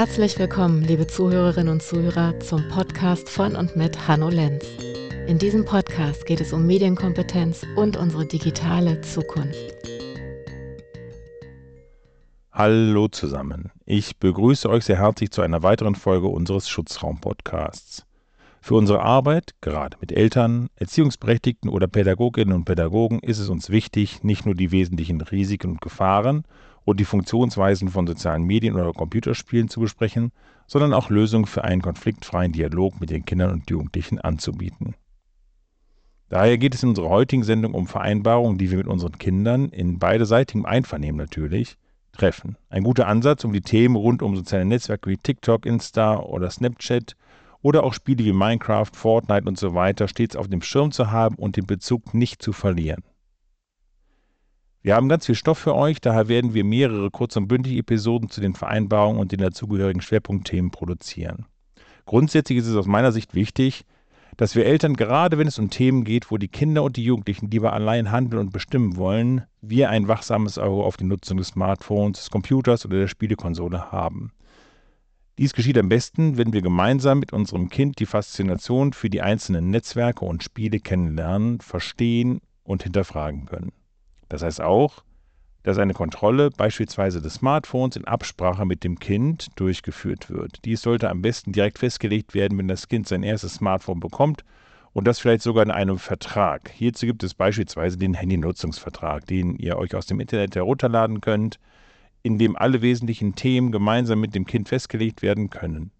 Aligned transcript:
Herzlich 0.00 0.38
willkommen, 0.38 0.80
liebe 0.80 1.06
Zuhörerinnen 1.06 1.70
und 1.70 1.82
Zuhörer, 1.82 2.40
zum 2.40 2.66
Podcast 2.70 3.28
von 3.28 3.54
und 3.54 3.76
mit 3.76 4.08
Hanno 4.08 4.30
Lenz. 4.30 4.64
In 5.26 5.38
diesem 5.38 5.66
Podcast 5.66 6.24
geht 6.24 6.40
es 6.40 6.54
um 6.54 6.66
Medienkompetenz 6.66 7.66
und 7.76 7.98
unsere 7.98 8.24
digitale 8.24 9.02
Zukunft. 9.02 9.74
Hallo 12.50 13.08
zusammen. 13.08 13.72
Ich 13.84 14.16
begrüße 14.16 14.70
euch 14.70 14.86
sehr 14.86 14.96
herzlich 14.96 15.32
zu 15.32 15.42
einer 15.42 15.62
weiteren 15.62 15.94
Folge 15.94 16.28
unseres 16.28 16.66
Schutzraum-Podcasts. 16.70 18.06
Für 18.62 18.76
unsere 18.76 19.02
Arbeit, 19.02 19.52
gerade 19.60 19.98
mit 20.00 20.12
Eltern, 20.12 20.70
Erziehungsberechtigten 20.76 21.68
oder 21.68 21.88
Pädagoginnen 21.88 22.54
und 22.54 22.64
Pädagogen, 22.64 23.18
ist 23.18 23.38
es 23.38 23.50
uns 23.50 23.68
wichtig, 23.68 24.24
nicht 24.24 24.46
nur 24.46 24.54
die 24.54 24.72
wesentlichen 24.72 25.20
Risiken 25.20 25.72
und 25.72 25.82
Gefahren 25.82 26.44
und 26.90 27.00
die 27.00 27.04
Funktionsweisen 27.04 27.88
von 27.88 28.06
sozialen 28.06 28.42
Medien 28.42 28.74
oder 28.74 28.92
Computerspielen 28.92 29.68
zu 29.68 29.80
besprechen, 29.80 30.32
sondern 30.66 30.92
auch 30.92 31.10
Lösungen 31.10 31.46
für 31.46 31.64
einen 31.64 31.82
konfliktfreien 31.82 32.52
Dialog 32.52 33.00
mit 33.00 33.10
den 33.10 33.24
Kindern 33.24 33.52
und 33.52 33.70
Jugendlichen 33.70 34.20
anzubieten. 34.20 34.94
Daher 36.28 36.58
geht 36.58 36.74
es 36.74 36.82
in 36.82 36.90
unserer 36.90 37.08
heutigen 37.08 37.42
Sendung 37.42 37.74
um 37.74 37.86
Vereinbarungen, 37.86 38.58
die 38.58 38.70
wir 38.70 38.78
mit 38.78 38.86
unseren 38.86 39.18
Kindern 39.18 39.68
in 39.70 39.98
beideseitigem 39.98 40.64
Einvernehmen 40.64 41.18
natürlich 41.18 41.76
treffen. 42.12 42.56
Ein 42.68 42.84
guter 42.84 43.08
Ansatz, 43.08 43.44
um 43.44 43.52
die 43.52 43.62
Themen 43.62 43.96
rund 43.96 44.22
um 44.22 44.36
soziale 44.36 44.64
Netzwerke 44.64 45.10
wie 45.10 45.16
TikTok, 45.16 45.66
Insta 45.66 46.18
oder 46.18 46.50
Snapchat 46.50 47.16
oder 47.62 47.82
auch 47.82 47.94
Spiele 47.94 48.24
wie 48.24 48.32
Minecraft, 48.32 48.90
Fortnite 48.92 49.48
und 49.48 49.58
so 49.58 49.74
weiter 49.74 50.08
stets 50.08 50.36
auf 50.36 50.48
dem 50.48 50.62
Schirm 50.62 50.92
zu 50.92 51.10
haben 51.10 51.34
und 51.34 51.56
den 51.56 51.66
Bezug 51.66 52.14
nicht 52.14 52.42
zu 52.42 52.52
verlieren. 52.52 53.02
Wir 54.82 54.96
haben 54.96 55.10
ganz 55.10 55.26
viel 55.26 55.34
Stoff 55.34 55.58
für 55.58 55.74
euch, 55.74 56.00
daher 56.00 56.28
werden 56.28 56.54
wir 56.54 56.64
mehrere 56.64 57.10
kurz- 57.10 57.36
und 57.36 57.48
bündige 57.48 57.80
Episoden 57.80 58.30
zu 58.30 58.40
den 58.40 58.54
Vereinbarungen 58.54 59.20
und 59.20 59.30
den 59.30 59.40
dazugehörigen 59.40 60.00
Schwerpunktthemen 60.00 60.70
produzieren. 60.70 61.44
Grundsätzlich 62.06 62.58
ist 62.58 62.66
es 62.66 62.76
aus 62.76 62.86
meiner 62.86 63.12
Sicht 63.12 63.34
wichtig, 63.34 63.84
dass 64.38 64.56
wir 64.56 64.64
Eltern, 64.64 64.94
gerade 64.94 65.36
wenn 65.36 65.46
es 65.46 65.58
um 65.58 65.68
Themen 65.68 66.04
geht, 66.04 66.30
wo 66.30 66.38
die 66.38 66.48
Kinder 66.48 66.82
und 66.82 66.96
die 66.96 67.04
Jugendlichen 67.04 67.50
lieber 67.50 67.74
allein 67.74 68.10
handeln 68.10 68.40
und 68.40 68.52
bestimmen 68.52 68.96
wollen, 68.96 69.42
wir 69.60 69.90
ein 69.90 70.08
wachsames 70.08 70.56
Auge 70.56 70.82
auf 70.82 70.96
die 70.96 71.04
Nutzung 71.04 71.36
des 71.36 71.48
Smartphones, 71.48 72.18
des 72.18 72.30
Computers 72.30 72.86
oder 72.86 73.00
der 73.00 73.08
Spielekonsole 73.08 73.92
haben. 73.92 74.32
Dies 75.36 75.52
geschieht 75.52 75.76
am 75.76 75.90
besten, 75.90 76.38
wenn 76.38 76.54
wir 76.54 76.62
gemeinsam 76.62 77.18
mit 77.18 77.34
unserem 77.34 77.68
Kind 77.68 77.98
die 77.98 78.06
Faszination 78.06 78.94
für 78.94 79.10
die 79.10 79.20
einzelnen 79.20 79.68
Netzwerke 79.68 80.24
und 80.24 80.42
Spiele 80.42 80.80
kennenlernen, 80.80 81.60
verstehen 81.60 82.40
und 82.62 82.82
hinterfragen 82.82 83.44
können. 83.44 83.72
Das 84.30 84.42
heißt 84.42 84.62
auch, 84.62 85.04
dass 85.62 85.76
eine 85.76 85.92
Kontrolle 85.92 86.48
beispielsweise 86.48 87.20
des 87.20 87.34
Smartphones 87.34 87.96
in 87.96 88.06
Absprache 88.06 88.64
mit 88.64 88.82
dem 88.82 88.98
Kind 88.98 89.48
durchgeführt 89.56 90.30
wird. 90.30 90.64
Dies 90.64 90.80
sollte 90.80 91.10
am 91.10 91.20
besten 91.20 91.52
direkt 91.52 91.78
festgelegt 91.78 92.32
werden, 92.32 92.56
wenn 92.56 92.68
das 92.68 92.88
Kind 92.88 93.06
sein 93.06 93.22
erstes 93.22 93.56
Smartphone 93.56 94.00
bekommt 94.00 94.42
und 94.94 95.06
das 95.06 95.18
vielleicht 95.18 95.42
sogar 95.42 95.62
in 95.62 95.70
einem 95.70 95.98
Vertrag. 95.98 96.70
Hierzu 96.70 97.04
gibt 97.04 97.22
es 97.22 97.34
beispielsweise 97.34 97.98
den 97.98 98.14
Handynutzungsvertrag, 98.14 99.26
den 99.26 99.56
ihr 99.56 99.76
euch 99.76 99.94
aus 99.94 100.06
dem 100.06 100.18
Internet 100.18 100.56
herunterladen 100.56 101.20
könnt 101.20 101.60
in 102.22 102.38
dem 102.38 102.56
alle 102.56 102.82
wesentlichen 102.82 103.34
Themen 103.34 103.72
gemeinsam 103.72 104.20
mit 104.20 104.34
dem 104.34 104.46
Kind 104.46 104.68
festgelegt 104.68 105.22
werden 105.22 105.50
können. 105.50 105.90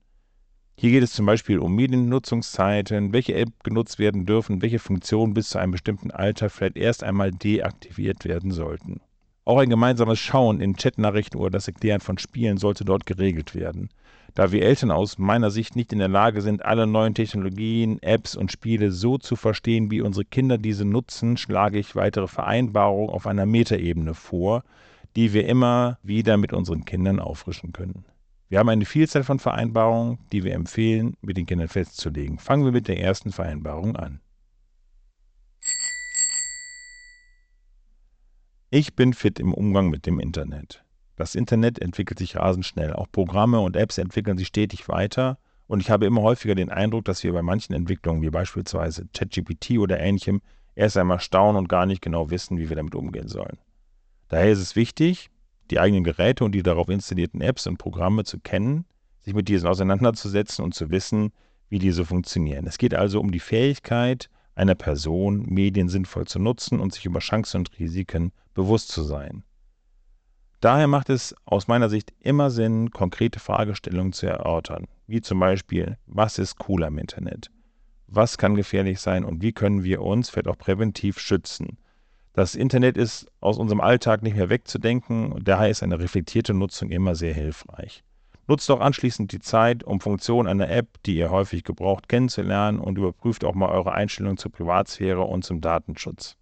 Hier 0.81 0.92
geht 0.92 1.03
es 1.03 1.12
zum 1.12 1.27
Beispiel 1.27 1.59
um 1.59 1.75
Mediennutzungszeiten, 1.75 3.12
welche 3.12 3.34
App 3.34 3.50
genutzt 3.64 3.98
werden 3.98 4.25
dürfen, 4.25 4.62
welche 4.62 4.78
Funktionen 4.78 5.34
bis 5.34 5.50
zu 5.50 5.59
einem 5.59 5.73
bestimmten 5.73 6.11
Alter 6.11 6.48
vielleicht 6.48 6.78
erst 6.78 7.05
einmal 7.05 7.33
deaktiviert 7.33 8.25
werden 8.25 8.50
sollten. 8.50 9.03
Auch 9.45 9.58
ein 9.58 9.69
gemeinsames 9.69 10.19
Schauen 10.19 10.63
in 10.63 10.77
Chatnachrichten 10.77 11.39
oder 11.39 11.51
das 11.51 11.69
Erklären 11.69 12.01
von 12.01 12.17
Spielen 12.17 12.57
sollte 12.57 12.86
dort 12.86 13.05
geregelt 13.05 13.55
werden. 13.55 13.90
Da 14.33 14.52
wir 14.52 14.63
Eltern 14.63 14.90
aus 14.90 15.19
meiner 15.19 15.51
Sicht 15.51 15.77
nicht 15.77 15.92
in 15.92 15.98
der 15.98 16.08
Lage 16.08 16.40
sind, 16.40 16.64
alle 16.64 16.86
neuen 16.86 17.14
Technologien, 17.14 18.02
Apps 18.02 18.35
und 18.35 18.51
Spiele 18.51 18.90
so 18.90 19.19
zu 19.19 19.36
verstehen, 19.36 19.90
wie 19.90 20.01
unsere 20.01 20.24
Kinder 20.24 20.57
diese 20.57 20.86
nutzen, 20.86 21.36
schlage 21.36 21.79
ich 21.79 21.95
weitere 21.95 22.27
Vereinbarungen 22.27 23.11
auf 23.11 23.27
einer 23.27 23.45
Metaebene 23.45 24.14
vor, 24.14 24.64
die 25.14 25.35
wir 25.35 25.46
immer 25.46 25.98
wieder 26.02 26.39
mit 26.39 26.55
unseren 26.55 26.86
Kindern 26.86 27.20
auffrischen 27.20 27.74
können. 27.74 28.07
Wir 28.50 28.58
haben 28.58 28.68
eine 28.68 28.84
Vielzahl 28.84 29.22
von 29.22 29.38
Vereinbarungen, 29.38 30.18
die 30.33 30.42
wir 30.42 30.55
empfehlen, 30.55 31.16
mit 31.20 31.36
den 31.36 31.46
Kindern 31.46 31.68
festzulegen. 31.68 32.40
Fangen 32.40 32.64
wir 32.64 32.72
mit 32.72 32.88
der 32.88 32.98
ersten 32.98 33.30
Vereinbarung 33.30 33.94
an. 33.94 34.20
Ich 38.70 38.96
bin 38.96 39.14
fit 39.14 39.39
im 39.39 39.55
Umgang 39.55 39.89
mit 39.89 40.05
dem 40.05 40.18
Internet. 40.18 40.84
Das 41.14 41.36
Internet 41.36 41.78
entwickelt 41.78 42.18
sich 42.18 42.34
rasend 42.34 42.66
schnell. 42.66 42.92
Auch 42.92 43.06
Programme 43.12 43.60
und 43.60 43.77
Apps 43.77 43.98
entwickeln 43.98 44.36
sich 44.36 44.48
stetig 44.48 44.89
weiter. 44.89 45.39
Und 45.68 45.78
ich 45.78 45.89
habe 45.89 46.06
immer 46.06 46.22
häufiger 46.22 46.56
den 46.56 46.70
Eindruck, 46.70 47.05
dass 47.05 47.22
wir 47.22 47.33
bei 47.33 47.42
manchen 47.42 47.72
Entwicklungen, 47.72 48.20
wie 48.22 48.30
beispielsweise 48.30 49.06
ChatGPT 49.14 49.78
oder 49.78 50.00
ähnlichem, 50.00 50.42
erst 50.74 50.96
einmal 50.96 51.20
staunen 51.20 51.56
und 51.56 51.68
gar 51.68 51.86
nicht 51.86 52.02
genau 52.02 52.30
wissen, 52.30 52.58
wie 52.58 52.68
wir 52.68 52.74
damit 52.74 52.96
umgehen 52.96 53.28
sollen. 53.28 53.58
Daher 54.27 54.50
ist 54.50 54.58
es 54.58 54.74
wichtig, 54.74 55.30
die 55.70 55.79
eigenen 55.79 56.05
Geräte 56.05 56.45
und 56.45 56.53
die 56.53 56.63
darauf 56.63 56.89
installierten 56.89 57.41
Apps 57.41 57.67
und 57.67 57.79
Programme 57.79 58.25
zu 58.25 58.39
kennen, 58.41 58.85
sich 59.20 59.35
mit 59.35 59.48
diesen 59.48 59.69
auseinanderzusetzen 59.69 60.64
und 60.64 60.75
zu 60.75 60.91
wissen, 60.91 61.33
wie 61.69 61.79
diese 61.79 62.05
funktionieren. 62.05 62.67
Es 62.67 62.79
geht 62.79 62.95
also 62.95 63.20
um 63.20 63.31
die 63.31 63.41
Fähigkeit 63.41 64.29
einer 64.55 64.75
Person, 64.75 65.47
Medien 65.47 65.89
sinnvoll 65.89 66.27
zu 66.27 66.39
nutzen 66.39 66.81
und 66.81 66.92
sich 66.92 67.07
über 67.07 67.20
Chancen 67.20 67.58
und 67.58 67.79
Risiken 67.79 68.33
bewusst 68.55 68.89
zu 68.89 69.03
sein. 69.03 69.45
Daher 70.61 70.89
macht 70.89 71.08
es 71.08 71.35
aus 71.47 71.69
meiner 71.69 71.89
Sicht 71.89 72.13
immer 72.20 72.51
Sinn, 72.51 72.91
konkrete 72.91 73.41
Fragestellungen 73.41 74.13
zu 74.13 74.27
erörtern, 74.27 74.87
wie 75.07 75.23
zum 75.23 75.41
Beispiel, 75.41 75.97
was 76.07 76.39
ist 76.39 76.57
cool 76.69 76.85
am 76.85 76.98
Internet? 76.98 77.51
Was 78.08 78.37
kann 78.37 78.57
gefährlich 78.57 79.01
sein 79.01 79.25
und 79.25 79.41
wie 79.41 79.52
können 79.52 79.85
wir 79.85 80.02
uns 80.02 80.29
vielleicht 80.29 80.48
auch 80.48 80.58
präventiv 80.58 81.19
schützen? 81.19 81.79
Das 82.33 82.55
Internet 82.55 82.96
ist 82.96 83.27
aus 83.41 83.58
unserem 83.58 83.80
Alltag 83.80 84.23
nicht 84.23 84.36
mehr 84.36 84.48
wegzudenken 84.48 85.35
daher 85.42 85.70
ist 85.70 85.83
eine 85.83 85.98
reflektierte 85.98 86.55
Nutzung 86.55 86.91
immer 86.91 87.14
sehr 87.14 87.35
hilfreich. 87.35 88.05
Nutzt 88.46 88.70
auch 88.70 88.80
anschließend 88.80 89.33
die 89.33 89.41
Zeit, 89.41 89.85
um 89.85 90.01
Funktionen 90.01 90.48
einer 90.48 90.69
App, 90.70 91.02
die 91.07 91.17
ihr 91.17 91.30
häufig 91.30 91.64
gebraucht, 91.64 92.08
kennenzulernen 92.08 92.80
und 92.80 92.98
überprüft 92.98 93.45
auch 93.45 93.55
mal 93.55 93.69
eure 93.69 93.92
Einstellungen 93.92 94.39
zur 94.39 94.52
Privatsphäre 94.52 95.23
und 95.23 95.45
zum 95.45 95.61
Datenschutz. 95.61 96.36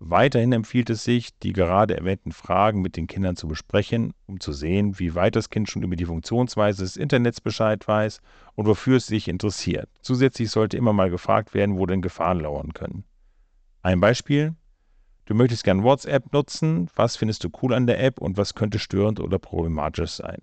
Weiterhin 0.00 0.52
empfiehlt 0.52 0.90
es 0.90 1.04
sich, 1.04 1.28
die 1.44 1.52
gerade 1.52 1.96
erwähnten 1.96 2.32
Fragen 2.32 2.82
mit 2.82 2.96
den 2.96 3.06
Kindern 3.06 3.36
zu 3.36 3.46
besprechen, 3.46 4.14
um 4.26 4.40
zu 4.40 4.52
sehen, 4.52 4.98
wie 4.98 5.14
weit 5.14 5.36
das 5.36 5.50
Kind 5.50 5.70
schon 5.70 5.84
über 5.84 5.94
die 5.94 6.06
Funktionsweise 6.06 6.82
des 6.82 6.96
Internets 6.96 7.40
Bescheid 7.40 7.86
weiß 7.86 8.20
und 8.56 8.66
wofür 8.66 8.96
es 8.96 9.06
sich 9.06 9.28
interessiert. 9.28 9.88
Zusätzlich 10.00 10.50
sollte 10.50 10.76
immer 10.76 10.92
mal 10.92 11.10
gefragt 11.10 11.54
werden, 11.54 11.78
wo 11.78 11.86
denn 11.86 12.02
Gefahren 12.02 12.40
lauern 12.40 12.72
können. 12.72 13.04
Ein 13.82 14.00
Beispiel, 14.00 14.56
Du 15.32 15.38
möchtest 15.38 15.64
gern 15.64 15.82
WhatsApp 15.82 16.30
nutzen. 16.34 16.90
Was 16.94 17.16
findest 17.16 17.42
du 17.42 17.48
cool 17.62 17.72
an 17.72 17.86
der 17.86 18.04
App 18.04 18.20
und 18.20 18.36
was 18.36 18.52
könnte 18.52 18.78
störend 18.78 19.18
oder 19.18 19.38
problematisch 19.38 20.10
sein? 20.10 20.42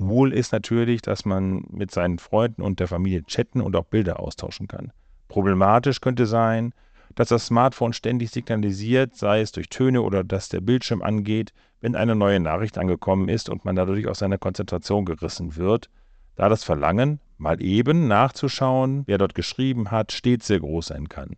Cool 0.00 0.32
ist 0.32 0.52
natürlich, 0.52 1.02
dass 1.02 1.26
man 1.26 1.66
mit 1.68 1.90
seinen 1.90 2.18
Freunden 2.18 2.62
und 2.62 2.80
der 2.80 2.88
Familie 2.88 3.24
chatten 3.24 3.60
und 3.60 3.76
auch 3.76 3.84
Bilder 3.84 4.18
austauschen 4.18 4.68
kann. 4.68 4.90
Problematisch 5.28 6.00
könnte 6.00 6.24
sein, 6.24 6.72
dass 7.14 7.28
das 7.28 7.44
Smartphone 7.44 7.92
ständig 7.92 8.30
signalisiert, 8.30 9.14
sei 9.16 9.42
es 9.42 9.52
durch 9.52 9.68
Töne 9.68 10.00
oder 10.00 10.24
dass 10.24 10.48
der 10.48 10.62
Bildschirm 10.62 11.02
angeht, 11.02 11.52
wenn 11.82 11.94
eine 11.94 12.16
neue 12.16 12.40
Nachricht 12.40 12.78
angekommen 12.78 13.28
ist 13.28 13.50
und 13.50 13.66
man 13.66 13.76
dadurch 13.76 14.06
aus 14.06 14.20
seiner 14.20 14.38
Konzentration 14.38 15.04
gerissen 15.04 15.56
wird, 15.56 15.90
da 16.36 16.48
das 16.48 16.64
Verlangen, 16.64 17.20
mal 17.36 17.62
eben 17.62 18.08
nachzuschauen, 18.08 19.02
wer 19.04 19.18
dort 19.18 19.34
geschrieben 19.34 19.90
hat, 19.90 20.10
stets 20.10 20.46
sehr 20.46 20.60
groß 20.60 20.86
sein 20.86 21.10
kann. 21.10 21.36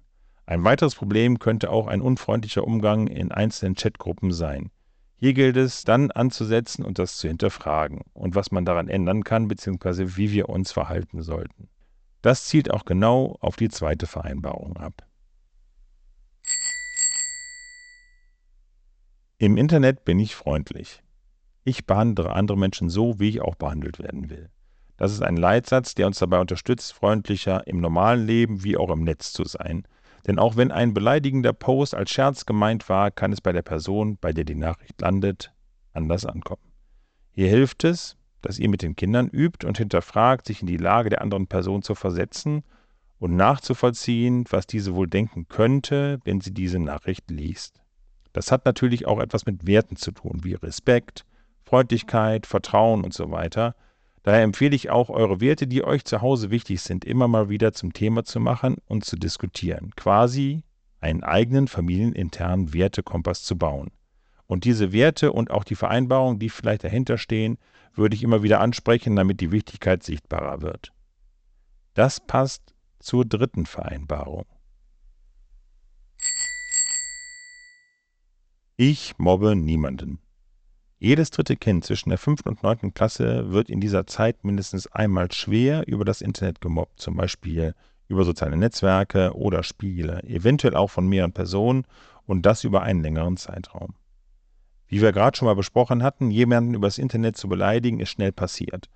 Ein 0.48 0.64
weiteres 0.64 0.94
Problem 0.94 1.38
könnte 1.38 1.68
auch 1.68 1.88
ein 1.88 2.00
unfreundlicher 2.00 2.64
Umgang 2.64 3.06
in 3.06 3.32
einzelnen 3.32 3.74
Chatgruppen 3.74 4.32
sein. 4.32 4.70
Hier 5.16 5.34
gilt 5.34 5.58
es 5.58 5.84
dann 5.84 6.10
anzusetzen 6.10 6.86
und 6.86 6.98
das 6.98 7.18
zu 7.18 7.28
hinterfragen 7.28 8.00
und 8.14 8.34
was 8.34 8.50
man 8.50 8.64
daran 8.64 8.88
ändern 8.88 9.24
kann 9.24 9.48
bzw. 9.48 10.16
wie 10.16 10.32
wir 10.32 10.48
uns 10.48 10.72
verhalten 10.72 11.20
sollten. 11.20 11.68
Das 12.22 12.46
zielt 12.46 12.70
auch 12.70 12.86
genau 12.86 13.36
auf 13.40 13.56
die 13.56 13.68
zweite 13.68 14.06
Vereinbarung 14.06 14.78
ab. 14.78 15.06
Im 19.36 19.58
Internet 19.58 20.06
bin 20.06 20.18
ich 20.18 20.34
freundlich. 20.34 21.02
Ich 21.64 21.84
behandle 21.84 22.32
andere 22.32 22.56
Menschen 22.56 22.88
so, 22.88 23.20
wie 23.20 23.28
ich 23.28 23.42
auch 23.42 23.56
behandelt 23.56 23.98
werden 23.98 24.30
will. 24.30 24.48
Das 24.96 25.12
ist 25.12 25.20
ein 25.22 25.36
Leitsatz, 25.36 25.94
der 25.94 26.06
uns 26.06 26.18
dabei 26.18 26.40
unterstützt, 26.40 26.94
freundlicher 26.94 27.66
im 27.66 27.82
normalen 27.82 28.26
Leben 28.26 28.64
wie 28.64 28.78
auch 28.78 28.88
im 28.88 29.04
Netz 29.04 29.34
zu 29.34 29.44
sein– 29.44 29.86
denn 30.26 30.38
auch 30.38 30.56
wenn 30.56 30.70
ein 30.70 30.94
beleidigender 30.94 31.52
Post 31.52 31.94
als 31.94 32.10
Scherz 32.10 32.46
gemeint 32.46 32.88
war, 32.88 33.10
kann 33.10 33.32
es 33.32 33.40
bei 33.40 33.52
der 33.52 33.62
Person, 33.62 34.18
bei 34.20 34.32
der 34.32 34.44
die 34.44 34.54
Nachricht 34.54 35.00
landet, 35.00 35.52
anders 35.92 36.26
ankommen. 36.26 36.62
Hier 37.32 37.48
hilft 37.48 37.84
es, 37.84 38.16
dass 38.42 38.58
ihr 38.58 38.68
mit 38.68 38.82
den 38.82 38.96
Kindern 38.96 39.28
übt 39.28 39.66
und 39.66 39.78
hinterfragt, 39.78 40.46
sich 40.46 40.60
in 40.60 40.66
die 40.66 40.76
Lage 40.76 41.10
der 41.10 41.22
anderen 41.22 41.46
Person 41.46 41.82
zu 41.82 41.94
versetzen 41.94 42.62
und 43.18 43.36
nachzuvollziehen, 43.36 44.44
was 44.50 44.66
diese 44.66 44.94
wohl 44.94 45.08
denken 45.08 45.48
könnte, 45.48 46.20
wenn 46.24 46.40
sie 46.40 46.52
diese 46.52 46.78
Nachricht 46.78 47.30
liest. 47.30 47.80
Das 48.32 48.52
hat 48.52 48.64
natürlich 48.64 49.06
auch 49.06 49.18
etwas 49.20 49.46
mit 49.46 49.66
Werten 49.66 49.96
zu 49.96 50.12
tun, 50.12 50.40
wie 50.44 50.54
Respekt, 50.54 51.24
Freundlichkeit, 51.64 52.46
Vertrauen 52.46 53.04
und 53.04 53.12
so 53.12 53.30
weiter. 53.30 53.74
Daher 54.28 54.42
empfehle 54.42 54.76
ich 54.76 54.90
auch, 54.90 55.08
eure 55.08 55.40
Werte, 55.40 55.66
die 55.66 55.82
euch 55.82 56.04
zu 56.04 56.20
Hause 56.20 56.50
wichtig 56.50 56.82
sind, 56.82 57.06
immer 57.06 57.28
mal 57.28 57.48
wieder 57.48 57.72
zum 57.72 57.94
Thema 57.94 58.24
zu 58.24 58.40
machen 58.40 58.76
und 58.84 59.06
zu 59.06 59.16
diskutieren. 59.16 59.92
Quasi 59.96 60.64
einen 61.00 61.24
eigenen 61.24 61.66
familieninternen 61.66 62.74
Wertekompass 62.74 63.42
zu 63.42 63.56
bauen. 63.56 63.90
Und 64.44 64.64
diese 64.64 64.92
Werte 64.92 65.32
und 65.32 65.50
auch 65.50 65.64
die 65.64 65.76
Vereinbarungen, 65.76 66.38
die 66.38 66.50
vielleicht 66.50 66.84
dahinter 66.84 67.16
stehen, 67.16 67.56
würde 67.94 68.16
ich 68.16 68.22
immer 68.22 68.42
wieder 68.42 68.60
ansprechen, 68.60 69.16
damit 69.16 69.40
die 69.40 69.50
Wichtigkeit 69.50 70.02
sichtbarer 70.02 70.60
wird. 70.60 70.92
Das 71.94 72.20
passt 72.20 72.74
zur 72.98 73.24
dritten 73.24 73.64
Vereinbarung. 73.64 74.44
Ich 78.76 79.16
mobbe 79.16 79.56
niemanden. 79.56 80.18
Jedes 81.00 81.30
dritte 81.30 81.56
Kind 81.56 81.84
zwischen 81.84 82.08
der 82.08 82.18
fünften 82.18 82.48
und 82.48 82.64
neunten 82.64 82.92
Klasse 82.92 83.52
wird 83.52 83.70
in 83.70 83.80
dieser 83.80 84.06
Zeit 84.08 84.42
mindestens 84.42 84.88
einmal 84.88 85.30
schwer 85.30 85.86
über 85.86 86.04
das 86.04 86.20
Internet 86.20 86.60
gemobbt, 86.60 87.00
zum 87.00 87.16
Beispiel 87.16 87.74
über 88.08 88.24
soziale 88.24 88.56
Netzwerke 88.56 89.32
oder 89.36 89.62
Spiele, 89.62 90.24
eventuell 90.24 90.74
auch 90.74 90.90
von 90.90 91.06
mehreren 91.06 91.32
Personen 91.32 91.84
und 92.26 92.44
das 92.46 92.64
über 92.64 92.82
einen 92.82 93.02
längeren 93.02 93.36
Zeitraum. 93.36 93.94
Wie 94.88 95.00
wir 95.00 95.12
gerade 95.12 95.36
schon 95.36 95.46
mal 95.46 95.54
besprochen 95.54 96.02
hatten, 96.02 96.32
jemanden 96.32 96.74
übers 96.74 96.98
Internet 96.98 97.36
zu 97.36 97.48
beleidigen, 97.48 98.00
ist 98.00 98.10
schnell 98.10 98.32
passiert. 98.32 98.88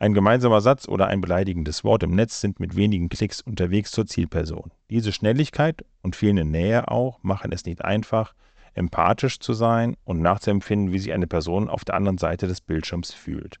Ein 0.00 0.14
gemeinsamer 0.14 0.62
Satz 0.62 0.88
oder 0.88 1.08
ein 1.08 1.20
beleidigendes 1.20 1.84
Wort 1.84 2.02
im 2.02 2.14
Netz 2.16 2.40
sind 2.40 2.58
mit 2.58 2.74
wenigen 2.74 3.08
Klicks 3.08 3.40
unterwegs 3.42 3.92
zur 3.92 4.06
Zielperson. 4.06 4.72
Diese 4.88 5.12
Schnelligkeit 5.12 5.84
und 6.02 6.16
fehlende 6.16 6.46
Nähe 6.46 6.88
auch 6.88 7.22
machen 7.22 7.52
es 7.52 7.66
nicht 7.66 7.84
einfach, 7.84 8.34
empathisch 8.74 9.40
zu 9.40 9.52
sein 9.52 9.96
und 10.04 10.20
nachzuempfinden, 10.20 10.92
wie 10.92 10.98
sich 10.98 11.12
eine 11.12 11.26
Person 11.26 11.68
auf 11.68 11.84
der 11.84 11.94
anderen 11.94 12.18
Seite 12.18 12.46
des 12.46 12.60
Bildschirms 12.60 13.12
fühlt. 13.12 13.58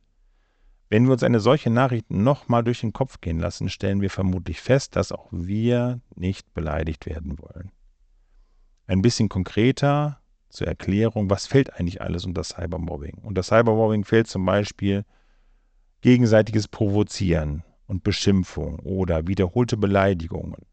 Wenn 0.88 1.04
wir 1.04 1.12
uns 1.12 1.22
eine 1.22 1.38
solche 1.38 1.70
Nachricht 1.70 2.10
nochmal 2.10 2.64
durch 2.64 2.80
den 2.80 2.92
Kopf 2.92 3.20
gehen 3.20 3.38
lassen, 3.38 3.68
stellen 3.68 4.00
wir 4.00 4.10
vermutlich 4.10 4.60
fest, 4.60 4.96
dass 4.96 5.12
auch 5.12 5.28
wir 5.30 6.00
nicht 6.16 6.52
beleidigt 6.52 7.06
werden 7.06 7.38
wollen. 7.38 7.70
Ein 8.86 9.02
bisschen 9.02 9.28
konkreter 9.28 10.20
zur 10.48 10.66
Erklärung, 10.66 11.30
was 11.30 11.46
fällt 11.46 11.72
eigentlich 11.74 12.02
alles 12.02 12.24
unter 12.24 12.42
Cybermobbing? 12.42 13.18
Unter 13.22 13.44
Cybermobbing 13.44 14.04
fällt 14.04 14.26
zum 14.26 14.44
Beispiel 14.44 15.04
gegenseitiges 16.00 16.66
Provozieren 16.66 17.62
und 17.86 18.02
Beschimpfung 18.02 18.80
oder 18.80 19.28
wiederholte 19.28 19.76
Beleidigungen, 19.76 20.66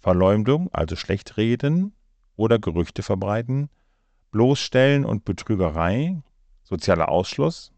Verleumdung, 0.00 0.68
also 0.72 0.96
Schlechtreden 0.96 1.94
oder 2.34 2.58
Gerüchte 2.58 3.02
verbreiten, 3.02 3.70
Bloßstellen 4.30 5.04
und 5.04 5.24
Betrügerei, 5.24 6.22
sozialer 6.62 7.08
Ausschluss. 7.08 7.72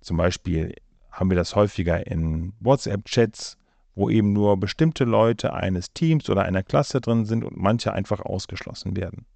Zum 0.00 0.16
Beispiel 0.16 0.74
haben 1.10 1.30
wir 1.30 1.36
das 1.36 1.54
häufiger 1.54 2.06
in 2.06 2.52
WhatsApp-Chats, 2.60 3.58
wo 3.94 4.08
eben 4.10 4.32
nur 4.32 4.58
bestimmte 4.58 5.04
Leute 5.04 5.52
eines 5.52 5.92
Teams 5.92 6.28
oder 6.30 6.42
einer 6.42 6.62
Klasse 6.62 7.00
drin 7.00 7.26
sind 7.26 7.44
und 7.44 7.56
manche 7.56 7.92
einfach 7.92 8.20
ausgeschlossen 8.20 8.96
werden. 8.96 9.26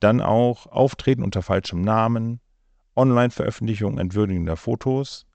Dann 0.00 0.20
auch 0.20 0.66
Auftreten 0.66 1.22
unter 1.22 1.42
falschem 1.42 1.82
Namen, 1.82 2.40
Online-Veröffentlichung 2.96 3.98
entwürdigender 3.98 4.56
Fotos 4.56 5.26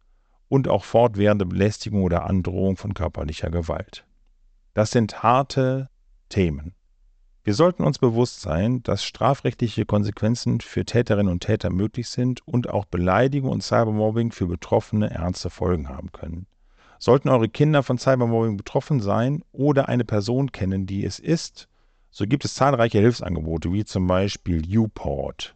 und 0.50 0.68
auch 0.68 0.84
fortwährende 0.84 1.46
Belästigung 1.46 2.04
oder 2.04 2.26
Androhung 2.26 2.78
von 2.78 2.94
körperlicher 2.94 3.50
Gewalt. 3.50 4.06
Das 4.74 4.92
sind 4.92 5.24
harte 5.24 5.90
Themen. 6.30 6.76
Wir 7.46 7.54
sollten 7.54 7.84
uns 7.84 8.00
bewusst 8.00 8.42
sein, 8.42 8.82
dass 8.82 9.04
strafrechtliche 9.04 9.86
Konsequenzen 9.86 10.62
für 10.62 10.84
Täterinnen 10.84 11.32
und 11.32 11.42
Täter 11.42 11.70
möglich 11.70 12.10
sind 12.10 12.42
und 12.48 12.72
auch 12.72 12.86
Beleidigung 12.86 13.52
und 13.52 13.62
Cybermobbing 13.62 14.32
für 14.32 14.48
Betroffene 14.48 15.12
ernste 15.12 15.52
Folgen 15.52 15.88
haben 15.88 16.12
können. 16.12 16.48
Sollten 16.98 17.30
eure 17.30 17.48
Kinder 17.48 17.84
von 17.84 18.00
Cybermobbing 18.00 18.58
betroffen 18.58 19.00
sein 19.00 19.44
oder 19.52 19.88
eine 19.88 20.06
Person 20.06 20.52
kennen, 20.52 20.88
die 20.88 21.06
es 21.06 21.20
ist, 21.20 21.68
so 22.10 22.26
gibt 22.26 22.46
es 22.46 22.56
zahlreiche 22.56 22.98
Hilfsangebote, 22.98 23.72
wie 23.72 23.86
zum 23.86 24.08
Beispiel 24.08 24.64
UPort. 24.76 25.56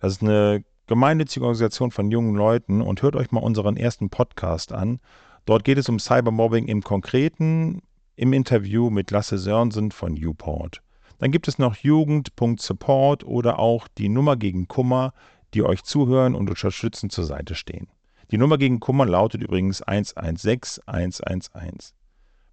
Das 0.00 0.14
ist 0.14 0.22
eine 0.24 0.64
gemeinnützige 0.88 1.44
Organisation 1.44 1.92
von 1.92 2.10
jungen 2.10 2.34
Leuten 2.34 2.82
und 2.82 3.00
hört 3.02 3.14
euch 3.14 3.30
mal 3.30 3.44
unseren 3.44 3.76
ersten 3.76 4.10
Podcast 4.10 4.72
an. 4.72 4.98
Dort 5.44 5.62
geht 5.62 5.78
es 5.78 5.88
um 5.88 6.00
Cybermobbing 6.00 6.66
im 6.66 6.82
Konkreten 6.82 7.80
im 8.16 8.32
Interview 8.32 8.90
mit 8.90 9.12
Lasse 9.12 9.38
Sörensen 9.38 9.92
von 9.92 10.18
UPort. 10.20 10.82
Dann 11.18 11.32
gibt 11.32 11.48
es 11.48 11.58
noch 11.58 11.76
Jugend.support 11.76 13.24
oder 13.24 13.58
auch 13.58 13.88
die 13.88 14.08
Nummer 14.08 14.36
gegen 14.36 14.68
Kummer, 14.68 15.12
die 15.54 15.62
euch 15.62 15.82
zuhören 15.82 16.34
und 16.34 16.48
unterstützend 16.48 17.12
zur 17.12 17.24
Seite 17.24 17.54
stehen. 17.54 17.88
Die 18.30 18.38
Nummer 18.38 18.58
gegen 18.58 18.78
Kummer 18.78 19.06
lautet 19.06 19.42
übrigens 19.42 19.82
116 19.82 20.84
111. 20.86 21.92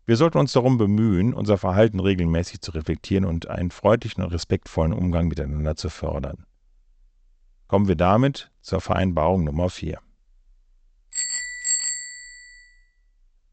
Wir 0.07 0.15
sollten 0.17 0.37
uns 0.37 0.53
darum 0.53 0.77
bemühen, 0.77 1.33
unser 1.33 1.57
Verhalten 1.57 1.99
regelmäßig 1.99 2.61
zu 2.61 2.71
reflektieren 2.71 3.25
und 3.25 3.47
einen 3.49 3.71
freundlichen 3.71 4.23
und 4.23 4.31
respektvollen 4.31 4.93
Umgang 4.93 5.27
miteinander 5.27 5.75
zu 5.75 5.89
fördern. 5.89 6.45
Kommen 7.67 7.87
wir 7.87 7.95
damit 7.95 8.51
zur 8.61 8.81
Vereinbarung 8.81 9.43
Nummer 9.43 9.69
4. 9.69 9.99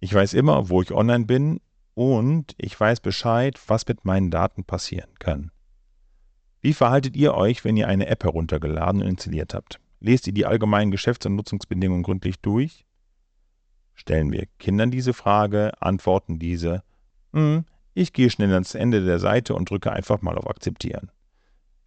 Ich 0.01 0.13
weiß 0.13 0.35
immer, 0.35 0.69
wo 0.69 0.83
ich 0.83 0.93
online 0.93 1.25
bin 1.25 1.61
und 1.95 2.55
ich 2.59 2.79
weiß 2.79 3.01
Bescheid, 3.01 3.59
was 3.67 3.87
mit 3.87 4.05
meinen 4.05 4.31
Daten 4.31 4.65
passieren 4.65 5.11
kann. 5.19 5.51
Wie 6.61 6.73
verhaltet 6.73 7.17
ihr 7.17 7.35
euch, 7.35 7.65
wenn 7.65 7.77
ihr 7.77 7.89
eine 7.89 8.07
App 8.07 8.25
heruntergeladen 8.25 9.03
und 9.03 9.09
installiert 9.09 9.53
habt? 9.55 9.81
Lest 10.01 10.27
ihr 10.27 10.33
die 10.33 10.47
allgemeinen 10.47 10.91
Geschäfts- 10.91 11.27
und 11.27 11.35
Nutzungsbedingungen 11.35 12.03
gründlich 12.03 12.41
durch? 12.41 12.87
Stellen 13.95 14.33
wir 14.33 14.47
Kindern 14.59 14.91
diese 14.91 15.13
Frage, 15.13 15.73
antworten 15.81 16.39
diese, 16.39 16.83
hm, 17.33 17.65
ich 17.95 18.13
gehe 18.13 18.31
schnell 18.31 18.53
ans 18.53 18.75
Ende 18.75 19.05
der 19.05 19.19
Seite 19.19 19.55
und 19.55 19.69
drücke 19.69 19.93
einfach 19.93 20.23
mal 20.23 20.39
auf 20.39 20.49
Akzeptieren. 20.49 21.11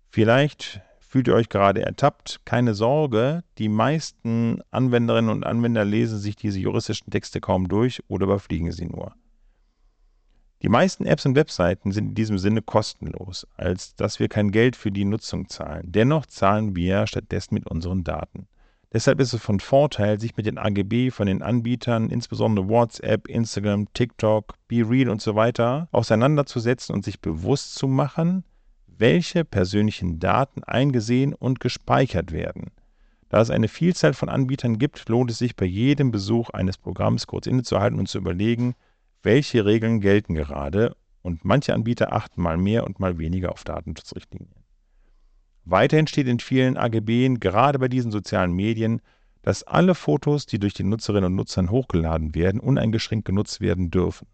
Vielleicht 0.09 0.81
fühlt 0.99 1.27
ihr 1.27 1.35
euch 1.35 1.49
gerade 1.49 1.81
ertappt. 1.81 2.41
Keine 2.45 2.73
Sorge, 2.73 3.43
die 3.57 3.69
meisten 3.69 4.61
Anwenderinnen 4.71 5.31
und 5.31 5.45
Anwender 5.45 5.85
lesen 5.85 6.19
sich 6.19 6.35
diese 6.35 6.59
juristischen 6.59 7.09
Texte 7.09 7.41
kaum 7.41 7.67
durch 7.67 8.03
oder 8.07 8.25
überfliegen 8.25 8.71
sie 8.71 8.85
nur. 8.85 9.15
Die 10.65 10.69
meisten 10.69 11.05
Apps 11.05 11.27
und 11.27 11.35
Webseiten 11.35 11.91
sind 11.91 12.07
in 12.07 12.15
diesem 12.15 12.39
Sinne 12.39 12.63
kostenlos, 12.63 13.45
als 13.55 13.93
dass 13.93 14.19
wir 14.19 14.27
kein 14.29 14.49
Geld 14.49 14.75
für 14.75 14.91
die 14.91 15.05
Nutzung 15.05 15.47
zahlen. 15.47 15.91
Dennoch 15.91 16.25
zahlen 16.25 16.75
wir 16.75 17.05
stattdessen 17.05 17.53
mit 17.53 17.69
unseren 17.69 18.03
Daten. 18.03 18.47
Deshalb 18.91 19.19
ist 19.19 19.33
es 19.33 19.39
von 19.43 19.59
Vorteil, 19.59 20.19
sich 20.19 20.35
mit 20.37 20.47
den 20.47 20.57
AGB 20.57 21.11
von 21.11 21.27
den 21.27 21.43
Anbietern, 21.43 22.09
insbesondere 22.09 22.67
WhatsApp, 22.67 23.27
Instagram, 23.27 23.93
TikTok, 23.93 24.55
BeReal 24.67 25.09
und 25.09 25.21
so 25.21 25.35
weiter, 25.35 25.87
auseinanderzusetzen 25.91 26.95
und 26.95 27.05
sich 27.05 27.21
bewusst 27.21 27.75
zu 27.75 27.87
machen, 27.87 28.43
welche 28.87 29.45
persönlichen 29.45 30.19
Daten 30.19 30.63
eingesehen 30.63 31.35
und 31.35 31.59
gespeichert 31.59 32.31
werden. 32.31 32.71
Da 33.29 33.39
es 33.39 33.51
eine 33.51 33.67
Vielzahl 33.67 34.15
von 34.15 34.29
Anbietern 34.29 34.79
gibt, 34.79 35.07
lohnt 35.09 35.29
es 35.29 35.37
sich 35.37 35.55
bei 35.55 35.67
jedem 35.67 36.09
Besuch 36.09 36.49
eines 36.49 36.79
Programms 36.79 37.27
kurz 37.27 37.45
innezuhalten 37.45 37.99
und 37.99 38.09
zu 38.09 38.17
überlegen, 38.17 38.73
welche 39.25 39.65
Regeln 39.65 39.99
gelten 39.99 40.35
gerade 40.35 40.95
und 41.21 41.43
manche 41.43 41.73
Anbieter 41.73 42.13
achten 42.13 42.41
mal 42.41 42.57
mehr 42.57 42.85
und 42.85 42.99
mal 42.99 43.17
weniger 43.17 43.51
auf 43.51 43.63
Datenschutzrichtlinien. 43.63 44.63
Weiterhin 45.65 46.05
steht 46.05 46.27
in 46.27 46.39
vielen 46.39 46.77
AGB, 46.77 47.35
gerade 47.39 47.79
bei 47.79 47.87
diesen 47.87 48.11
sozialen 48.11 48.53
Medien, 48.53 49.01
dass 49.41 49.63
alle 49.63 49.95
Fotos, 49.95 50.45
die 50.45 50.59
durch 50.59 50.75
die 50.75 50.83
Nutzerinnen 50.83 51.25
und 51.25 51.35
Nutzer 51.35 51.67
hochgeladen 51.69 52.35
werden, 52.35 52.59
uneingeschränkt 52.59 53.25
genutzt 53.25 53.61
werden 53.61 53.89
dürfen. 53.89 54.27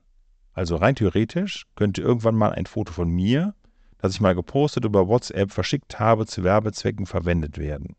Also 0.54 0.76
rein 0.76 0.96
theoretisch 0.96 1.66
könnte 1.76 2.02
irgendwann 2.02 2.36
mal 2.36 2.52
ein 2.52 2.66
Foto 2.66 2.92
von 2.92 3.10
mir, 3.10 3.56
das 3.98 4.14
ich 4.14 4.22
mal 4.22 4.36
gepostet 4.36 4.84
über 4.84 5.08
WhatsApp 5.08 5.52
verschickt 5.52 6.00
habe, 6.00 6.26
zu 6.26 6.44
Werbezwecken 6.44 7.06
verwendet 7.06 7.58
werden. 7.58 7.96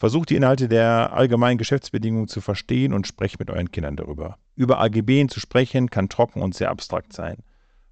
Versucht 0.00 0.30
die 0.30 0.36
Inhalte 0.36 0.66
der 0.66 1.12
allgemeinen 1.12 1.58
Geschäftsbedingungen 1.58 2.26
zu 2.26 2.40
verstehen 2.40 2.94
und 2.94 3.06
sprecht 3.06 3.38
mit 3.38 3.50
euren 3.50 3.70
Kindern 3.70 3.96
darüber. 3.96 4.38
Über 4.56 4.80
AGB 4.80 5.26
zu 5.26 5.40
sprechen 5.40 5.90
kann 5.90 6.08
trocken 6.08 6.40
und 6.40 6.54
sehr 6.54 6.70
abstrakt 6.70 7.12
sein. 7.12 7.36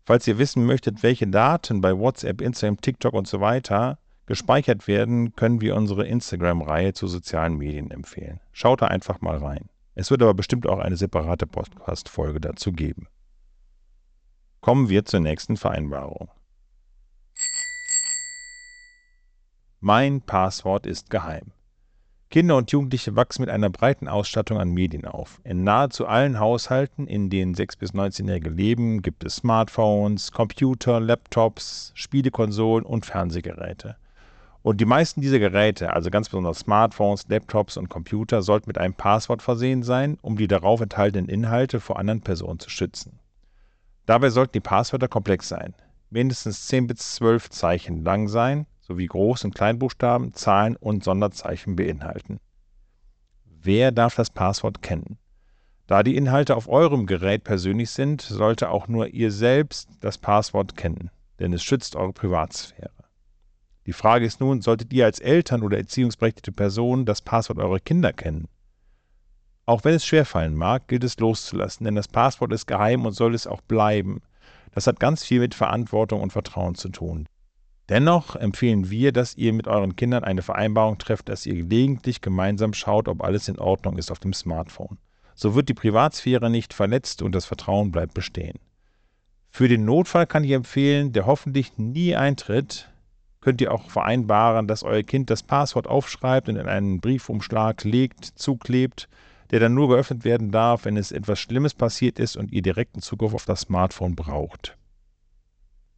Falls 0.07 0.27
ihr 0.27 0.39
wissen 0.39 0.65
möchtet, 0.65 1.03
welche 1.03 1.27
Daten 1.27 1.83
bei 1.83 1.95
WhatsApp, 1.99 2.41
Instagram, 2.41 2.81
TikTok 2.81 3.13
und 3.13 3.29
so 3.29 3.43
weiter 3.43 3.99
gespeichert 4.25 4.89
werden, 4.89 5.37
können 5.37 5.61
wir 5.61 5.77
unsere 5.77 6.07
Instagram-Reihe 6.07 6.95
zu 6.95 7.09
sozialen 7.09 7.59
Medien 7.59 7.91
empfehlen. 7.91 8.41
Schaut 8.53 8.81
da 8.81 8.87
einfach 8.87 9.21
mal 9.21 9.37
rein. 9.37 9.69
Es 9.95 10.11
wird 10.11 10.23
aber 10.23 10.33
bestimmt 10.33 10.67
auch 10.67 10.79
eine 10.79 10.97
separate 10.97 11.47
Podcast-Folge 11.47 12.41
dazu 12.41 12.73
geben. 12.73 13.07
Kommen 14.63 14.89
wir 14.89 15.05
zur 15.05 15.21
nächsten 15.21 15.59
Vereinbarung. 15.59 16.31
Mein 19.81 20.23
Passwort 20.23 20.87
ist 20.87 21.11
geheim. 21.11 21.53
Kinder 22.31 22.59
und 22.59 22.71
Jugendliche 22.71 23.17
wachsen 23.17 23.41
mit 23.41 23.49
einer 23.49 23.71
breiten 23.71 24.07
Ausstattung 24.07 24.59
an 24.59 24.69
Medien 24.69 25.07
auf. 25.07 25.41
In 25.45 25.65
nahezu 25.65 26.07
allen 26.07 26.39
Haushalten, 26.39 27.07
in 27.07 27.31
denen 27.31 27.55
6- 27.55 27.79
bis 27.79 27.95
19-Jährige 27.95 28.51
leben, 28.51 29.01
gibt 29.01 29.25
es 29.25 29.37
Smartphones, 29.37 30.31
Computer, 30.31 31.01
Laptops, 31.01 31.91
Spielekonsolen 31.95 32.85
und 32.85 33.07
Fernsehgeräte. 33.07 33.97
Und 34.61 34.79
die 34.79 34.85
meisten 34.85 35.23
dieser 35.23 35.39
Geräte, 35.39 35.95
also 35.95 36.11
ganz 36.11 36.29
besonders 36.29 36.59
Smartphones, 36.59 37.27
Laptops 37.29 37.79
und 37.79 37.89
Computer, 37.89 38.43
sollten 38.43 38.69
mit 38.69 38.77
einem 38.77 38.93
Passwort 38.93 39.41
versehen 39.41 39.83
sein, 39.83 40.19
um 40.21 40.37
die 40.37 40.49
darauf 40.49 40.83
enthaltenen 40.83 41.31
Inhalte 41.31 41.81
vor 41.81 41.99
anderen 41.99 42.21
Personen 42.21 42.59
zu 42.59 42.69
schützen. 42.69 43.21
Dabei 44.05 44.29
sollten 44.29 44.53
die 44.53 44.61
Passwörter 44.61 45.09
komplex 45.09 45.49
sein, 45.49 45.73
mindestens 46.11 46.67
10 46.67 46.89
bis 46.89 47.15
12 47.15 47.49
Zeichen 47.49 48.05
lang 48.05 48.29
sein, 48.29 48.67
sowie 48.89 49.07
Groß- 49.07 49.45
und 49.45 49.55
Kleinbuchstaben, 49.55 50.33
Zahlen 50.33 50.75
und 50.75 51.05
Sonderzeichen 51.05 51.77
beinhalten. 51.77 52.41
Wer 53.45 53.93
darf 53.93 54.15
das 54.15 54.31
Passwort 54.31 54.81
kennen? 54.83 55.19
Da 55.87 56.03
die 56.03 56.17
Inhalte 56.17 56.57
auf 56.57 56.69
eurem 56.69 57.07
Gerät 57.07 57.45
persönlich 57.45 57.91
sind, 57.91 58.23
sollte 58.23 58.71
auch 58.71 58.89
nur 58.89 59.09
ihr 59.09 59.31
selbst 59.31 59.91
das 60.01 60.19
Passwort 60.19 60.77
kennen, 60.77 61.11
denn 61.39 61.53
es 61.53 61.63
schützt 61.63 61.97
eure 61.97 62.13
Privatsphäre. 62.13 62.91
Die 63.87 63.93
Frage 63.93 64.27
ist 64.27 64.41
nun, 64.41 64.61
solltet 64.61 64.93
ihr 64.93 65.05
als 65.07 65.21
Eltern 65.21 65.63
oder 65.63 65.79
erziehungsberechtigte 65.79 66.53
Personen 66.53 67.07
das 67.07 67.23
Passwort 67.23 67.59
eurer 67.59 67.79
Kinder 67.79 68.13
kennen? 68.13 68.49
Auch 69.65 69.85
wenn 69.85 69.95
es 69.95 70.05
schwerfallen 70.05 70.55
mag, 70.55 70.89
gilt 70.89 71.05
es 71.05 71.19
loszulassen, 71.19 71.85
denn 71.85 71.95
das 71.95 72.09
Passwort 72.09 72.53
ist 72.53 72.67
geheim 72.67 73.05
und 73.05 73.13
soll 73.13 73.35
es 73.35 73.47
auch 73.47 73.61
bleiben. 73.61 74.23
Das 74.73 74.87
hat 74.87 75.01
ganz 75.01 75.25
viel 75.25 75.41
mit 75.41 75.55
Verantwortung 75.55 76.23
und 76.23 76.33
Vertrauen 76.33 76.75
zu 76.75 76.89
tun. 76.91 77.29
Dennoch 77.89 78.37
empfehlen 78.37 78.91
wir, 78.91 79.13
dass 79.13 79.37
ihr 79.37 79.53
mit 79.53 79.67
euren 79.67 79.97
Kindern 79.97 80.23
eine 80.23 80.43
Vereinbarung 80.43 80.99
trefft, 80.99 81.29
dass 81.29 81.47
ihr 81.47 81.55
gelegentlich 81.55 82.21
gemeinsam 82.21 82.75
schaut, 82.75 83.09
ob 83.09 83.23
alles 83.23 83.49
in 83.49 83.59
Ordnung 83.59 83.97
ist 83.97 84.11
auf 84.11 84.19
dem 84.19 84.35
Smartphone. 84.35 84.99
So 85.35 85.55
wird 85.55 85.69
die 85.69 85.75
Privatsphäre 85.75 86.51
nicht 86.51 86.75
verletzt 86.75 87.23
und 87.23 87.33
das 87.33 87.47
Vertrauen 87.47 87.91
bleibt 87.91 88.13
bestehen. 88.13 88.59
Für 89.49 89.69
den 89.69 89.85
Notfall 89.87 90.27
kann 90.27 90.45
ich 90.45 90.51
empfehlen, 90.51 91.13
der 91.13 91.25
hoffentlich 91.25 91.79
nie 91.79 92.15
eintritt, 92.15 92.91
könnt 93.41 93.61
ihr 93.61 93.73
auch 93.73 93.89
vereinbaren, 93.89 94.67
dass 94.67 94.83
euer 94.83 95.03
Kind 95.03 95.31
das 95.31 95.43
Passwort 95.43 95.87
aufschreibt 95.87 96.49
und 96.49 96.57
in 96.57 96.69
einen 96.69 97.01
Briefumschlag 97.01 97.85
legt, 97.85 98.25
zuklebt, 98.25 99.09
der 99.51 99.61
dann 99.61 99.73
nur 99.73 99.89
geöffnet 99.89 100.25
werden 100.25 100.51
darf, 100.51 100.85
wenn 100.85 100.99
es 100.99 101.13
etwas 101.13 101.41
Schlimmes 101.41 101.73
passiert 101.73 102.19
ist 102.19 102.37
und 102.37 102.53
ihr 102.53 102.61
direkten 102.61 103.01
Zugriff 103.01 103.33
auf 103.33 103.47
das 103.47 103.61
Smartphone 103.61 104.15
braucht. 104.15 104.77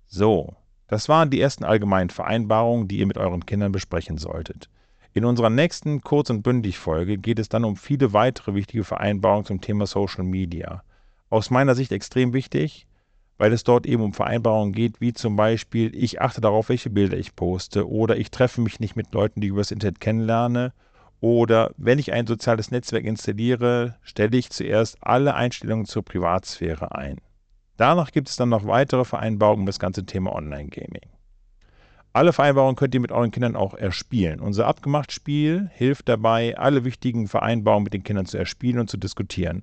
So, 0.06 0.54
das 0.90 1.09
waren 1.09 1.30
die 1.30 1.40
ersten 1.40 1.62
allgemeinen 1.62 2.11
Vereinbarungen, 2.11 2.88
die 2.88 2.99
ihr 2.99 3.06
mit 3.06 3.16
euren 3.16 3.47
Kindern 3.47 3.70
besprechen 3.70 4.18
solltet. 4.18 4.68
In 5.12 5.25
unserer 5.25 5.49
nächsten 5.49 6.00
Kurz- 6.00 6.30
und 6.30 6.42
Bündig-Folge 6.42 7.16
geht 7.16 7.38
es 7.38 7.49
dann 7.49 7.64
um 7.64 7.76
viele 7.76 8.12
weitere 8.12 8.54
wichtige 8.54 8.82
Vereinbarungen 8.82 9.44
zum 9.44 9.61
Thema 9.61 9.87
Social 9.87 10.25
Media. 10.25 10.82
Aus 11.28 11.50
meiner 11.50 11.76
Sicht 11.76 11.92
extrem 11.92 12.32
wichtig, 12.32 12.88
weil 13.38 13.52
es 13.52 13.62
dort 13.62 13.87
eben 13.87 14.02
um 14.02 14.12
Vereinbarungen 14.12 14.73
geht, 14.73 15.00
wie 15.00 15.12
zum 15.12 15.37
Beispiel, 15.37 15.94
ich 15.94 16.20
achte 16.20 16.40
darauf, 16.40 16.68
welche 16.70 16.90
Bilder 16.90 17.16
ich 17.16 17.37
poste 17.37 17.88
oder 17.88 18.16
ich 18.16 18.32
treffe 18.32 18.61
mich 18.61 18.80
nicht 18.80 18.97
mit 18.97 19.14
Leuten, 19.14 19.40
die 19.40 19.47
ich 19.47 19.52
übers 19.52 19.70
Internet 19.70 20.00
kennenlerne 20.00 20.73
oder 21.20 21.70
wenn 21.76 22.00
ich 22.00 22.12
ein 22.12 22.26
soziales 22.26 22.73
Netzwerk 22.73 23.04
installiere, 23.04 23.94
stelle 24.02 24.37
ich 24.37 24.50
zuerst 24.50 24.99
alle 25.02 25.37
Einstellungen 25.37 25.87
zur 25.87 26.04
Privatsphäre 26.04 26.97
ein. 26.97 27.20
Danach 27.81 28.13
gibt 28.13 28.29
es 28.29 28.37
dann 28.37 28.51
noch 28.51 28.67
weitere 28.67 29.07
Vereinbarungen 29.07 29.61
um 29.61 29.67
das 29.67 29.79
ganze 29.79 30.05
Thema 30.05 30.35
Online-Gaming. 30.35 31.09
Alle 32.13 32.35
Vereinbarungen 32.35 32.77
könnt 32.77 32.93
ihr 32.93 33.01
mit 33.01 33.11
euren 33.11 33.31
Kindern 33.31 33.57
auch 33.57 33.73
erspielen. 33.73 34.39
Unser 34.41 34.67
abgemacht 34.67 35.13
Spiel 35.13 35.71
hilft 35.73 36.07
dabei, 36.07 36.59
alle 36.59 36.85
wichtigen 36.85 37.27
Vereinbarungen 37.27 37.85
mit 37.85 37.95
den 37.95 38.03
Kindern 38.03 38.27
zu 38.27 38.37
erspielen 38.37 38.81
und 38.81 38.91
zu 38.91 38.99
diskutieren. 38.99 39.63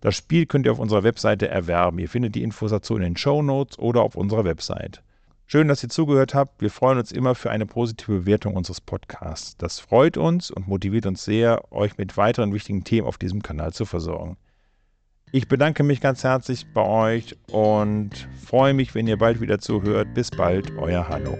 Das 0.00 0.16
Spiel 0.16 0.46
könnt 0.46 0.64
ihr 0.64 0.72
auf 0.72 0.78
unserer 0.78 1.02
Webseite 1.02 1.48
erwerben. 1.48 1.98
Ihr 1.98 2.08
findet 2.08 2.34
die 2.34 2.42
Infos 2.42 2.70
dazu 2.70 2.96
in 2.96 3.02
den 3.02 3.18
Show 3.18 3.42
Notes 3.42 3.78
oder 3.78 4.00
auf 4.00 4.16
unserer 4.16 4.44
Website. 4.46 5.02
Schön, 5.44 5.68
dass 5.68 5.82
ihr 5.82 5.90
zugehört 5.90 6.34
habt. 6.34 6.62
Wir 6.62 6.70
freuen 6.70 6.96
uns 6.96 7.12
immer 7.12 7.34
für 7.34 7.50
eine 7.50 7.66
positive 7.66 8.20
Bewertung 8.20 8.56
unseres 8.56 8.80
Podcasts. 8.80 9.58
Das 9.58 9.80
freut 9.80 10.16
uns 10.16 10.50
und 10.50 10.66
motiviert 10.66 11.04
uns 11.04 11.26
sehr, 11.26 11.70
euch 11.70 11.98
mit 11.98 12.16
weiteren 12.16 12.54
wichtigen 12.54 12.84
Themen 12.84 13.06
auf 13.06 13.18
diesem 13.18 13.42
Kanal 13.42 13.74
zu 13.74 13.84
versorgen. 13.84 14.38
Ich 15.32 15.46
bedanke 15.46 15.84
mich 15.84 16.00
ganz 16.00 16.24
herzlich 16.24 16.66
bei 16.74 16.82
euch 16.84 17.36
und 17.52 18.28
freue 18.44 18.74
mich, 18.74 18.94
wenn 18.96 19.06
ihr 19.06 19.16
bald 19.16 19.40
wieder 19.40 19.60
zuhört. 19.60 20.12
Bis 20.12 20.30
bald, 20.30 20.72
euer 20.76 21.08
Hanno. 21.08 21.38